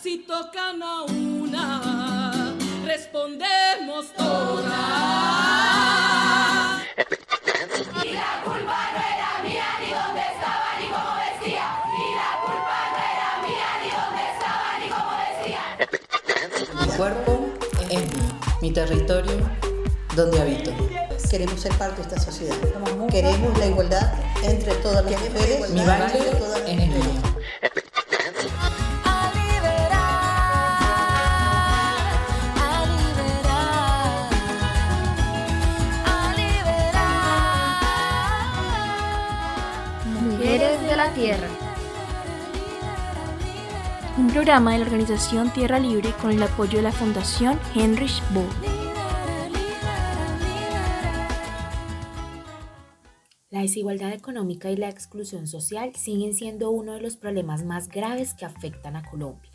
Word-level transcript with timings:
Si 0.00 0.18
tocan 0.18 0.80
a 0.80 1.02
una, 1.02 2.54
respondemos 2.84 4.12
todas. 4.16 4.72
Y 8.04 8.12
la 8.12 8.42
culpa 8.44 8.90
no 8.92 9.00
era 9.00 9.42
mía, 9.42 9.66
ni 9.80 9.90
dónde 9.90 10.20
estaba, 10.20 10.78
ni 10.80 10.86
cómo 10.86 11.16
vestía. 11.16 11.66
Y 11.90 12.14
la 12.14 12.30
culpa 12.44 12.78
no 12.92 12.98
era 13.10 13.28
mía, 13.42 13.68
ni 13.82 13.88
dónde 13.90 14.22
estaba, 14.34 14.68
ni 14.78 14.86
cómo 14.88 15.12
vestía. 15.26 15.62
Mi 16.86 16.88
cuerpo 16.96 17.32
es 17.90 18.02
mío, 18.14 18.28
mi 18.62 18.70
territorio 18.72 19.36
donde 20.14 20.40
habito. 20.40 20.70
Queremos 21.28 21.60
ser 21.60 21.74
parte 21.76 21.96
de 21.96 22.02
esta 22.02 22.20
sociedad. 22.20 22.54
Queremos 23.10 23.58
la 23.58 23.66
igualdad 23.66 24.12
entre 24.44 24.76
todas 24.76 25.04
las 25.04 25.20
mujeres. 25.20 25.70
Mi 25.70 25.84
baile 25.84 26.18
es 26.18 26.78
el 26.78 26.88
mío. 26.88 27.35
Tierra. 41.14 41.48
Un 44.18 44.28
programa 44.28 44.72
de 44.72 44.78
la 44.78 44.84
organización 44.84 45.52
Tierra 45.52 45.78
Libre 45.78 46.12
con 46.20 46.30
el 46.30 46.42
apoyo 46.42 46.78
de 46.78 46.82
la 46.82 46.92
Fundación 46.92 47.58
Heinrich 47.74 48.22
Böll. 48.32 48.44
La 53.50 53.60
desigualdad 53.60 54.12
económica 54.12 54.70
y 54.70 54.76
la 54.76 54.88
exclusión 54.88 55.46
social 55.46 55.94
siguen 55.94 56.34
siendo 56.34 56.70
uno 56.70 56.94
de 56.94 57.00
los 57.00 57.16
problemas 57.16 57.64
más 57.64 57.88
graves 57.88 58.34
que 58.34 58.44
afectan 58.44 58.96
a 58.96 59.08
Colombia. 59.08 59.50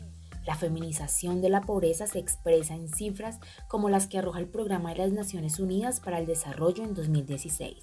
La 0.46 0.56
feminización 0.56 1.40
de 1.40 1.50
la 1.50 1.60
pobreza 1.60 2.06
se 2.06 2.18
expresa 2.18 2.74
en 2.74 2.88
cifras 2.88 3.38
como 3.68 3.90
las 3.90 4.08
que 4.08 4.18
arroja 4.18 4.40
el 4.40 4.48
Programa 4.48 4.90
de 4.90 4.98
las 4.98 5.12
Naciones 5.12 5.60
Unidas 5.60 6.00
para 6.00 6.18
el 6.18 6.26
Desarrollo 6.26 6.82
en 6.82 6.94
2016, 6.94 7.76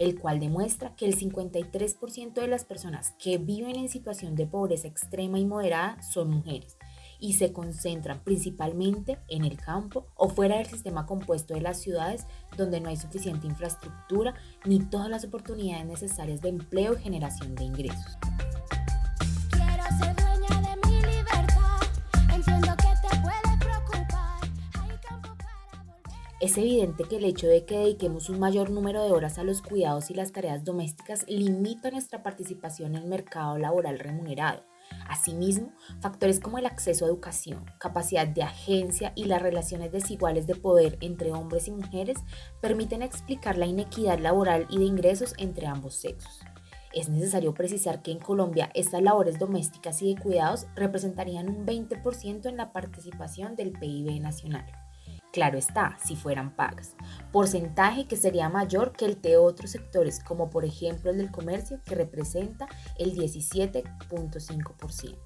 el 0.00 0.18
cual 0.18 0.40
demuestra 0.40 0.96
que 0.96 1.04
el 1.04 1.14
53% 1.14 2.32
de 2.32 2.48
las 2.48 2.64
personas 2.64 3.14
que 3.18 3.36
viven 3.36 3.76
en 3.76 3.90
situación 3.90 4.34
de 4.34 4.46
pobreza 4.46 4.88
extrema 4.88 5.38
y 5.38 5.44
moderada 5.44 6.02
son 6.02 6.30
mujeres 6.30 6.78
y 7.20 7.34
se 7.34 7.52
concentran 7.52 8.24
principalmente 8.24 9.18
en 9.28 9.44
el 9.44 9.58
campo 9.58 10.06
o 10.16 10.30
fuera 10.30 10.56
del 10.56 10.66
sistema 10.66 11.04
compuesto 11.04 11.52
de 11.52 11.60
las 11.60 11.82
ciudades 11.82 12.26
donde 12.56 12.80
no 12.80 12.88
hay 12.88 12.96
suficiente 12.96 13.46
infraestructura 13.46 14.34
ni 14.64 14.78
todas 14.80 15.10
las 15.10 15.26
oportunidades 15.26 15.84
necesarias 15.84 16.40
de 16.40 16.48
empleo 16.48 16.94
y 16.94 17.02
generación 17.02 17.54
de 17.54 17.64
ingresos. 17.64 18.16
Es 26.40 26.56
evidente 26.56 27.04
que 27.04 27.16
el 27.16 27.24
hecho 27.24 27.48
de 27.48 27.66
que 27.66 27.76
dediquemos 27.76 28.30
un 28.30 28.38
mayor 28.38 28.70
número 28.70 29.04
de 29.04 29.12
horas 29.12 29.38
a 29.38 29.44
los 29.44 29.60
cuidados 29.60 30.10
y 30.10 30.14
las 30.14 30.32
tareas 30.32 30.64
domésticas 30.64 31.26
limita 31.28 31.90
nuestra 31.90 32.22
participación 32.22 32.96
en 32.96 33.02
el 33.02 33.08
mercado 33.10 33.58
laboral 33.58 33.98
remunerado. 33.98 34.64
Asimismo, 35.06 35.74
factores 36.00 36.40
como 36.40 36.56
el 36.56 36.64
acceso 36.64 37.04
a 37.04 37.08
educación, 37.08 37.66
capacidad 37.78 38.26
de 38.26 38.42
agencia 38.42 39.12
y 39.14 39.26
las 39.26 39.42
relaciones 39.42 39.92
desiguales 39.92 40.46
de 40.46 40.54
poder 40.54 40.96
entre 41.02 41.30
hombres 41.30 41.68
y 41.68 41.72
mujeres 41.72 42.16
permiten 42.62 43.02
explicar 43.02 43.58
la 43.58 43.66
inequidad 43.66 44.18
laboral 44.18 44.66
y 44.70 44.78
de 44.78 44.84
ingresos 44.86 45.34
entre 45.36 45.66
ambos 45.66 45.94
sexos. 45.94 46.40
Es 46.94 47.10
necesario 47.10 47.52
precisar 47.52 48.00
que 48.00 48.12
en 48.12 48.18
Colombia 48.18 48.70
estas 48.74 49.02
labores 49.02 49.38
domésticas 49.38 50.00
y 50.00 50.14
de 50.14 50.22
cuidados 50.22 50.66
representarían 50.74 51.50
un 51.50 51.66
20% 51.66 52.46
en 52.46 52.56
la 52.56 52.72
participación 52.72 53.56
del 53.56 53.72
PIB 53.72 54.22
nacional. 54.22 54.64
Claro 55.32 55.58
está, 55.58 55.96
si 56.02 56.16
fueran 56.16 56.56
pagas, 56.56 56.96
porcentaje 57.30 58.08
que 58.08 58.16
sería 58.16 58.48
mayor 58.48 58.90
que 58.92 59.04
el 59.04 59.22
de 59.22 59.36
otros 59.36 59.70
sectores, 59.70 60.18
como 60.24 60.50
por 60.50 60.64
ejemplo 60.64 61.12
el 61.12 61.18
del 61.18 61.30
comercio, 61.30 61.80
que 61.84 61.94
representa 61.94 62.66
el 62.98 63.14
17.5%. 63.14 65.18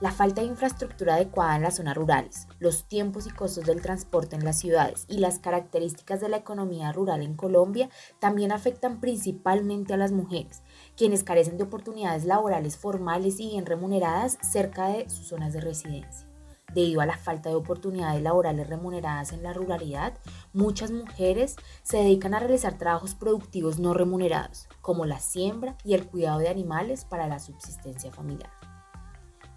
La 0.00 0.12
falta 0.12 0.42
de 0.42 0.46
infraestructura 0.46 1.14
adecuada 1.14 1.56
en 1.56 1.62
las 1.62 1.76
zonas 1.76 1.96
rurales, 1.96 2.46
los 2.60 2.84
tiempos 2.84 3.26
y 3.26 3.30
costos 3.30 3.64
del 3.64 3.82
transporte 3.82 4.36
en 4.36 4.44
las 4.44 4.56
ciudades 4.56 5.04
y 5.08 5.18
las 5.18 5.40
características 5.40 6.20
de 6.20 6.28
la 6.28 6.36
economía 6.36 6.92
rural 6.92 7.22
en 7.22 7.34
Colombia 7.34 7.90
también 8.20 8.52
afectan 8.52 9.00
principalmente 9.00 9.94
a 9.94 9.96
las 9.96 10.12
mujeres, 10.12 10.62
quienes 10.96 11.24
carecen 11.24 11.58
de 11.58 11.64
oportunidades 11.64 12.24
laborales 12.24 12.76
formales 12.76 13.40
y 13.40 13.48
bien 13.48 13.66
remuneradas 13.66 14.38
cerca 14.40 14.86
de 14.86 15.10
sus 15.10 15.26
zonas 15.26 15.52
de 15.52 15.62
residencia. 15.62 16.27
Debido 16.74 17.00
a 17.00 17.06
la 17.06 17.16
falta 17.16 17.48
de 17.48 17.54
oportunidades 17.54 18.22
laborales 18.22 18.68
remuneradas 18.68 19.32
en 19.32 19.42
la 19.42 19.54
ruralidad, 19.54 20.18
muchas 20.52 20.90
mujeres 20.90 21.56
se 21.82 21.96
dedican 21.96 22.34
a 22.34 22.40
realizar 22.40 22.76
trabajos 22.76 23.14
productivos 23.14 23.78
no 23.78 23.94
remunerados, 23.94 24.68
como 24.82 25.06
la 25.06 25.18
siembra 25.18 25.76
y 25.84 25.94
el 25.94 26.06
cuidado 26.06 26.40
de 26.40 26.48
animales 26.48 27.04
para 27.04 27.26
la 27.26 27.38
subsistencia 27.38 28.12
familiar. 28.12 28.50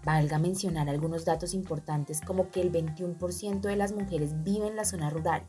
Valga 0.04 0.38
mencionar 0.38 0.88
algunos 0.88 1.24
datos 1.24 1.54
importantes 1.54 2.20
como 2.20 2.50
que 2.50 2.60
el 2.60 2.72
21% 2.72 3.60
de 3.60 3.76
las 3.76 3.92
mujeres 3.92 4.42
vive 4.42 4.66
en 4.66 4.76
la 4.76 4.84
zona 4.84 5.10
rural. 5.10 5.42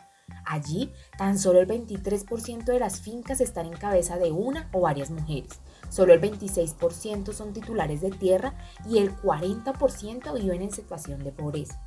Allí, 0.45 0.91
tan 1.17 1.37
solo 1.37 1.59
el 1.59 1.67
23% 1.67 2.65
de 2.65 2.79
las 2.79 3.01
fincas 3.01 3.41
están 3.41 3.67
en 3.67 3.73
cabeza 3.73 4.17
de 4.17 4.31
una 4.31 4.69
o 4.73 4.81
varias 4.81 5.09
mujeres. 5.09 5.59
Solo 5.89 6.13
el 6.13 6.21
26% 6.21 7.33
son 7.33 7.53
titulares 7.53 8.01
de 8.01 8.11
tierra 8.11 8.55
y 8.89 8.97
el 8.97 9.15
40% 9.15 10.33
viven 10.33 10.61
en 10.61 10.71
situación 10.71 11.23
de 11.23 11.31
pobreza. 11.31 11.79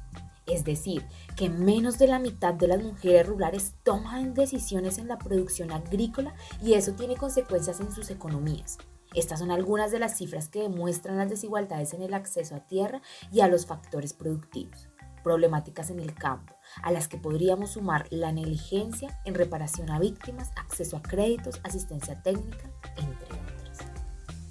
Es 0.47 0.65
decir, 0.65 1.05
que 1.35 1.51
menos 1.51 1.99
de 1.99 2.07
la 2.07 2.21
mitad 2.21 2.55
de 2.55 2.69
las 2.69 2.83
mujeres 2.83 3.27
rurales 3.27 3.75
toman 3.83 4.33
decisiones 4.33 4.99
en 4.99 5.09
la 5.09 5.19
producción 5.19 5.73
agrícola 5.73 6.35
y 6.63 6.75
eso 6.75 6.93
tiene 6.93 7.17
consecuencias 7.17 7.81
en 7.81 7.93
sus 7.93 8.11
economías. 8.11 8.79
Estas 9.15 9.41
son 9.41 9.51
algunas 9.51 9.91
de 9.91 9.99
las 9.99 10.17
cifras 10.17 10.49
que 10.49 10.61
demuestran 10.61 11.17
las 11.17 11.31
desigualdades 11.31 11.95
en 11.95 12.03
el 12.03 12.15
acceso 12.15 12.55
a 12.55 12.67
tierra 12.67 13.03
y 13.33 13.41
a 13.41 13.49
los 13.49 13.67
factores 13.67 14.13
productivos, 14.13 14.89
problemáticas 15.27 15.91
en 15.91 15.99
el 15.99 16.15
campo, 16.15 16.55
a 16.85 16.93
las 16.93 17.09
que 17.09 17.19
podríamos 17.19 17.73
sumar 17.73 18.07
la 18.11 18.31
negligencia 18.31 19.21
en 19.25 19.35
reparación 19.35 19.91
a 19.91 19.99
víctimas, 19.99 20.53
acceso 20.55 20.97
a 20.97 21.03
créditos, 21.03 21.59
asistencia 21.65 22.23
técnica, 22.23 22.71
entre 22.97 23.27
otras. 23.27 23.79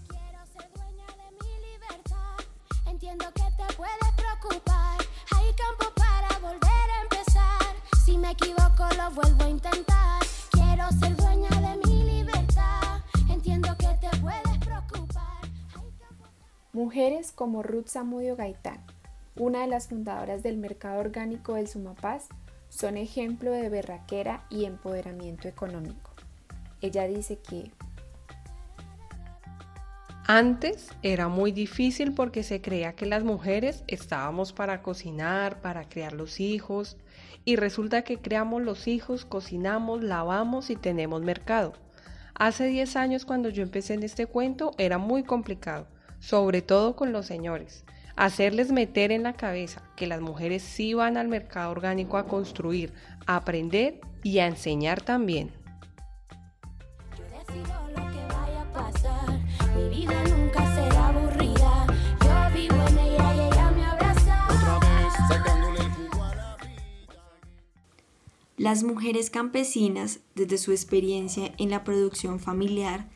Quiero 0.09 0.46
ser 0.52 0.69
dueña 0.75 1.08
de 1.16 1.31
mi 1.40 1.53
libertad. 1.72 2.36
Entiendo 2.88 3.25
que 3.34 3.44
te 3.56 3.74
puede 3.78 4.08
preocupar. 4.18 4.97
Hay 5.31 5.47
campo 5.56 5.94
para 5.96 6.40
volver 6.40 6.90
a 6.92 7.02
empezar. 7.03 7.75
Si 8.03 8.18
me 8.18 8.31
equivoco, 8.31 8.84
lo 8.97 9.12
vuelvo 9.12 9.46
a 9.46 9.50
intentar. 9.50 10.24
Quiero 10.52 10.90
ser 11.00 11.16
dueña 11.16 11.52
de 11.52 11.88
mi 11.88 12.03
libertad. 12.03 13.00
Entiendo 13.30 13.78
que 13.78 13.88
te 14.02 14.18
puedes 14.18 14.57
preocupar. 14.57 15.40
Hay 15.74 15.90
campo 16.02 16.25
Mujeres 16.74 17.31
como 17.31 17.63
Ruth 17.63 17.88
Zamudio 17.88 18.36
Gaitán, 18.36 18.84
una 19.38 19.62
de 19.62 19.68
las 19.68 19.88
fundadoras 19.88 20.44
del 20.44 20.57
mercado 20.57 21.00
orgánico 21.00 21.56
del 21.56 21.68
Sumapaz, 21.68 22.28
son 22.69 22.97
ejemplo 22.97 23.51
de 23.51 23.69
berraquera 23.69 24.46
y 24.50 24.66
empoderamiento 24.66 25.47
económico. 25.47 26.12
Ella 26.81 27.07
dice 27.07 27.38
que 27.38 27.72
Antes 30.28 30.90
era 31.03 31.28
muy 31.28 31.51
difícil 31.51 32.13
porque 32.13 32.44
se 32.44 32.62
creía 32.62 32.94
que 32.94 33.06
las 33.06 33.24
mujeres 33.24 33.84
estábamos 33.88 34.53
para 34.53 34.81
cocinar, 34.81 35.62
para 35.62 35.88
criar 35.88 36.13
los 36.13 36.40
hijos, 36.40 36.97
y 37.44 37.57
resulta 37.57 38.01
que 38.01 38.18
creamos 38.18 38.63
los 38.63 38.88
hijos, 38.88 39.24
cocinamos, 39.24 40.03
lavamos 40.03 40.69
y 40.72 40.75
tenemos 40.75 41.22
mercado. 41.22 41.74
Hace 42.34 42.66
10 42.66 42.95
años 42.95 43.25
cuando 43.25 43.50
yo 43.50 43.62
empecé 43.62 43.94
en 43.94 44.03
este 44.03 44.25
cuento 44.25 44.72
era 44.78 44.97
muy 44.97 45.24
complicado, 45.24 45.88
sobre 46.19 46.62
todo 46.62 46.95
con 46.95 47.12
los 47.12 47.28
señores. 47.28 47.86
Hacerles 48.15 48.71
meter 48.71 49.12
en 49.12 49.23
la 49.23 49.33
cabeza 49.33 49.81
que 49.97 50.07
las 50.07 50.21
mujeres 50.21 50.63
sí 50.63 50.94
van 50.94 51.17
al 51.17 51.27
mercado 51.27 51.71
orgánico 51.71 52.17
a 52.17 52.27
construir, 52.27 52.94
a 53.25 53.35
aprender 53.35 54.00
y 54.23 54.39
a 54.39 54.47
enseñar 54.47 55.01
también. 55.01 55.51
Las 68.57 68.83
mujeres 68.83 69.29
campesinas, 69.29 70.21
desde 70.33 70.57
su 70.57 70.71
experiencia 70.71 71.53
en 71.57 71.69
la 71.69 71.83
producción 71.83 72.39
familiar, 72.39 73.09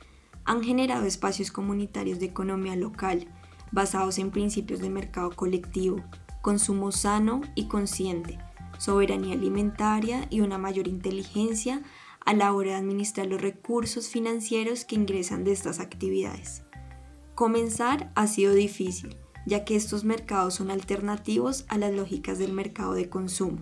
han 0.43 0.61
generado 0.63 1.05
espacios 1.05 1.49
comunitarios 1.49 2.19
de 2.19 2.27
economía 2.27 2.75
local 2.75 3.27
basados 3.71 4.18
en 4.18 4.31
principios 4.31 4.80
de 4.80 4.89
mercado 4.89 5.31
colectivo, 5.31 6.04
consumo 6.42 6.92
sano 6.92 7.42
y 7.56 7.68
consciente, 7.68 8.39
soberanía 8.77 9.33
alimentaria 9.33 10.27
y 10.30 10.42
una 10.42 10.57
mayor 10.57 10.88
inteligencia 10.88 11.81
a 12.25 12.33
la 12.33 12.54
hora 12.54 12.71
de 12.71 12.77
administrar 12.77 13.27
los 13.27 13.42
recursos 13.42 14.10
financieros 14.10 14.86
que 14.86 14.95
ingresan 14.95 15.44
de 15.44 15.51
estas 15.51 15.80
actividades. 15.80 16.63
Comenzar 17.36 18.12
ha 18.16 18.27
sido 18.27 18.54
difícil, 18.54 19.16
ya 19.45 19.63
que 19.66 19.75
estos 19.75 20.04
mercados 20.04 20.56
son 20.56 20.71
alternativos 20.71 21.66
a 21.69 21.77
las 21.77 21.94
lógicas 21.94 22.38
del 22.38 22.54
mercado 22.54 22.94
de 22.94 23.10
consumo. 23.10 23.60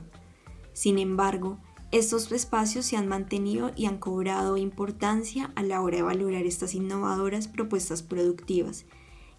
Sin 0.74 1.00
embargo, 1.00 1.60
estos 1.92 2.32
espacios 2.32 2.86
se 2.86 2.98
han 2.98 3.08
mantenido 3.08 3.72
y 3.76 3.86
han 3.86 3.98
cobrado 3.98 4.58
importancia 4.58 5.52
a 5.56 5.64
la 5.64 5.82
hora 5.82 5.98
de 5.98 6.04
valorar 6.04 6.46
estas 6.46 6.74
innovadoras 6.74 7.48
propuestas 7.48 8.04
productivas 8.04 8.86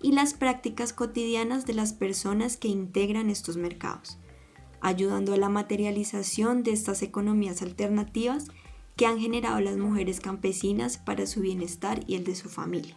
y 0.01 0.13
las 0.13 0.35
prácticas 0.35 0.93
cotidianas 0.93 1.67
de 1.67 1.75
las 1.75 1.93
personas 1.93 2.57
que 2.57 2.69
integran 2.69 3.31
estos 3.31 3.57
mercados, 3.57 4.19
ayudando 4.81 5.35
a 5.35 5.37
la 5.37 5.49
materialización 5.49 6.63
de 6.63 6.73
estas 6.73 7.03
economías 7.03 7.63
alternativas 7.63 8.47
que 8.97 9.07
han 9.07 9.19
generado 9.19 9.61
las 9.61 9.77
mujeres 9.77 10.21
campesinas 10.21 10.99
para 10.99 11.27
su 11.27 11.41
bienestar 11.41 12.01
y 12.07 12.17
el 12.17 12.25
de 12.25 12.35
su 12.35 12.49
familia. 12.49 12.97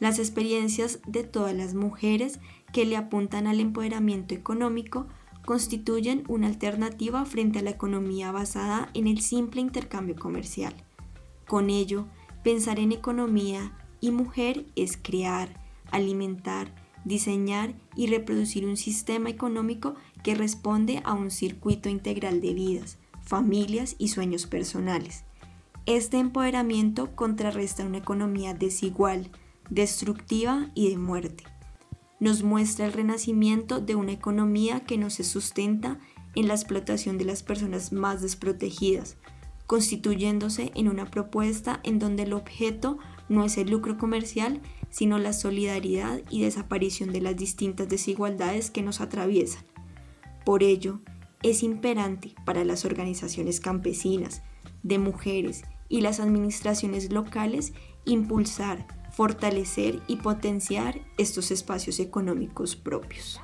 Las 0.00 0.18
experiencias 0.18 0.98
de 1.06 1.22
todas 1.22 1.54
las 1.54 1.74
mujeres 1.74 2.40
que 2.72 2.84
le 2.84 2.96
apuntan 2.96 3.46
al 3.46 3.60
empoderamiento 3.60 4.34
económico 4.34 5.06
constituyen 5.44 6.24
una 6.26 6.48
alternativa 6.48 7.24
frente 7.24 7.60
a 7.60 7.62
la 7.62 7.70
economía 7.70 8.32
basada 8.32 8.88
en 8.94 9.06
el 9.06 9.20
simple 9.20 9.60
intercambio 9.60 10.16
comercial. 10.16 10.74
Con 11.46 11.70
ello, 11.70 12.06
pensar 12.42 12.80
en 12.80 12.92
economía 12.92 13.72
y 14.00 14.10
mujer 14.10 14.66
es 14.74 14.98
crear, 15.00 15.63
alimentar, 15.94 16.74
diseñar 17.04 17.74
y 17.96 18.06
reproducir 18.06 18.66
un 18.66 18.76
sistema 18.76 19.30
económico 19.30 19.94
que 20.22 20.34
responde 20.34 21.00
a 21.04 21.12
un 21.12 21.30
circuito 21.30 21.88
integral 21.88 22.40
de 22.40 22.54
vidas, 22.54 22.98
familias 23.22 23.94
y 23.98 24.08
sueños 24.08 24.46
personales. 24.46 25.24
Este 25.86 26.18
empoderamiento 26.18 27.14
contrarresta 27.14 27.84
una 27.84 27.98
economía 27.98 28.54
desigual, 28.54 29.30
destructiva 29.70 30.70
y 30.74 30.90
de 30.90 30.96
muerte. 30.96 31.44
Nos 32.20 32.42
muestra 32.42 32.86
el 32.86 32.92
renacimiento 32.92 33.80
de 33.80 33.94
una 33.94 34.12
economía 34.12 34.80
que 34.80 34.96
no 34.96 35.10
se 35.10 35.24
sustenta 35.24 35.98
en 36.34 36.48
la 36.48 36.54
explotación 36.54 37.18
de 37.18 37.26
las 37.26 37.42
personas 37.42 37.92
más 37.92 38.22
desprotegidas, 38.22 39.16
constituyéndose 39.66 40.72
en 40.74 40.88
una 40.88 41.10
propuesta 41.10 41.80
en 41.82 41.98
donde 41.98 42.24
el 42.24 42.32
objeto 42.32 42.98
no 43.28 43.44
es 43.44 43.58
el 43.58 43.70
lucro 43.70 43.98
comercial, 43.98 44.60
sino 44.94 45.18
la 45.18 45.32
solidaridad 45.32 46.22
y 46.30 46.42
desaparición 46.42 47.12
de 47.12 47.20
las 47.20 47.36
distintas 47.36 47.88
desigualdades 47.88 48.70
que 48.70 48.80
nos 48.80 49.00
atraviesan. 49.00 49.64
Por 50.44 50.62
ello, 50.62 51.00
es 51.42 51.64
imperante 51.64 52.36
para 52.44 52.64
las 52.64 52.84
organizaciones 52.84 53.58
campesinas, 53.58 54.42
de 54.84 55.00
mujeres 55.00 55.64
y 55.88 56.00
las 56.00 56.20
administraciones 56.20 57.10
locales 57.10 57.72
impulsar, 58.04 58.86
fortalecer 59.10 60.00
y 60.06 60.18
potenciar 60.18 61.00
estos 61.18 61.50
espacios 61.50 61.98
económicos 61.98 62.76
propios. 62.76 63.40